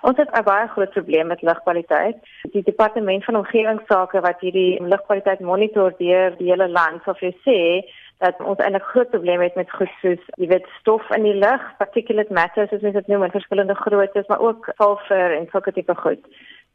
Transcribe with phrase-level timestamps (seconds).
[0.00, 2.16] Ons het 'n baie groot probleem met lugkwaliteit.
[2.52, 7.88] Die departement van omgewingsake wat hierdie lugkwaliteit monitor deur die hele land, so vir sê
[8.18, 11.62] dat ons eintlik groot probleme het met goed soos jy weet stof in die lug,
[11.78, 15.94] particulate matter soos ons dit noem in verskillende groottes, maar ook sulfur en sulke tipe
[15.94, 16.22] goed.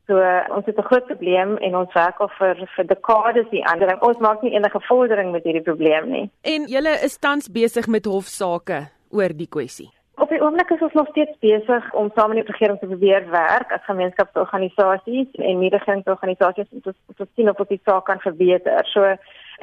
[0.08, 3.66] So uh, ons het 'n groot probleem en ons werk al vir vir dekades die
[3.66, 4.02] ander.
[4.02, 6.30] Ons maak nie enige vordering met hierdie probleem nie.
[6.42, 9.90] En julle is tans besig met hofsaake oor die kwessie.
[10.16, 13.30] Op die oomblik is ons nog steeds besig om saam met die regering te probeer
[13.30, 18.86] werk as gemeenskapsorganisasies en nie-regeringsorganisasies om te, te sien of ons die saak kan verbeter.
[18.94, 19.16] So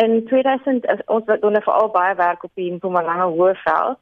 [0.02, 4.00] in 2000 is ons wat doen veral baie werk op die Mpumalanga Hoëveld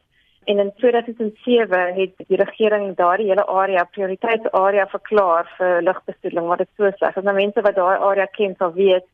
[0.48, 6.70] en in 2007 het die regering daardie hele area prioriteitsarea verklaar vir lugbesoedeling wat dit
[6.76, 7.16] so sleg.
[7.16, 9.04] As nou mense wat daai area ken sal weet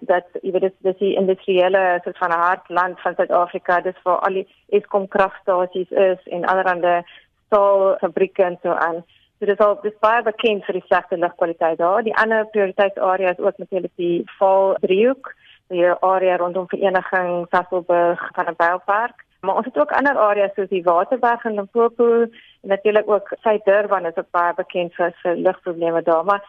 [0.00, 4.40] dat jy weet dit is die industriële soort van hartland van Suid-Afrika, dis waar al
[4.40, 7.02] die Eskom kragstasies is en allerlei
[7.46, 9.04] staalfabrieke en so aan.
[9.38, 12.02] So dit is al dis baie bekend vir die slegte lugkwaliteit daar.
[12.02, 15.34] Die ander prioriteitsarea is ook natuurlik die Val Driehoek,
[15.68, 20.68] die area rondom vereniging Sasolburg van 'n boupark Maar ons het ook ander areas soos
[20.68, 26.02] die Waterberg en Limpopo en natuurlik ook Suid-Durban is ook baie bekend vir vir lugprobleme
[26.02, 26.24] daar.
[26.24, 26.42] Maar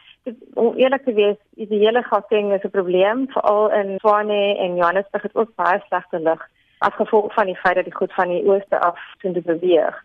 [0.53, 5.23] om eerlik te wees, is die hele Gauteng 'n probleem, veral in Tshwane en Johannesburg
[5.23, 6.41] het ook baie slegte lug
[6.77, 9.95] as gevolg van die feit dat die goed van die ooste af toe te beweeg.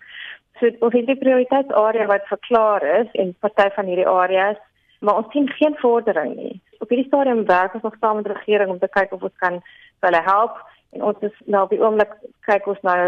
[0.60, 4.56] So ons het die prioriteitsarea wat verklaar is en party van hierdie areas,
[5.00, 6.60] maar ons sien geen vordering nie.
[6.78, 9.36] Op hierdie stadium werk ons nog saam met die regering om te kyk of ons
[9.36, 9.62] kan
[10.00, 10.60] hulle help
[10.92, 12.12] en ons is nou die oomblik
[12.46, 12.98] kyk ons nou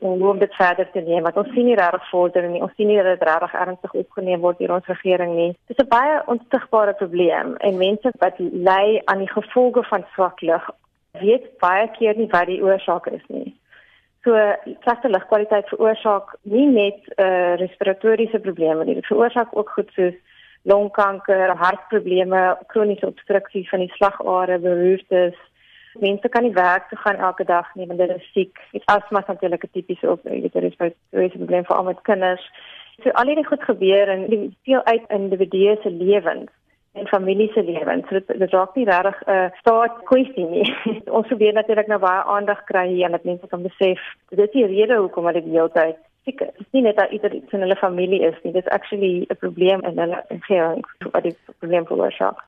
[0.00, 2.62] hoe om dit verder te neem want ons sien nie regtig vordering nie.
[2.62, 5.50] Ons sien nie dat dit regtig ernstig opgeneem word deur ons regering nie.
[5.68, 10.40] Dit is 'n baie onstigbare probleem en mense wat ly aan die gevolge van swak
[10.40, 10.70] lug
[11.20, 13.54] weet baie keer nie wat die oorsaak is nie.
[14.24, 14.32] So
[14.82, 18.94] slegte lugkwaliteit veroorsaak nie net uh, respiratoriese probleme nie.
[18.94, 20.14] Dit veroorsaak ook goed soos
[20.62, 25.36] longkanker hartprobleme kroniese obstruksie van die slagare beroertes
[26.00, 28.58] Mense kan nie werk toe gaan elke dag nie want hulle is siek.
[28.72, 31.76] Dit asma is natuurlik 'n tipiese op, jy weet, daar is baie baie probleem vir
[31.76, 32.50] al met kinders.
[33.02, 36.50] So al hierdie goed gebeur en dit speel uit in individue se lewens
[36.92, 38.08] en familie se lewens.
[38.08, 40.74] So dit dit raak nie regtig 'n uh, staat kwessie nie.
[41.18, 44.50] Ons probeer natuurlik nou baie aandag kry hier en dat mense kan besef dit is
[44.52, 46.54] die rede hoekom hulle die hele tyd siek is.
[46.56, 48.52] Dit is nie net dat iets in hulle familie is nie.
[48.52, 52.44] Dit is actually 'n probleem in hulle omgewing wat die probleem veroorsaak.